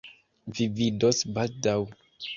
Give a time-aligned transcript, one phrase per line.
[0.59, 1.79] Vi vidos baldaŭ.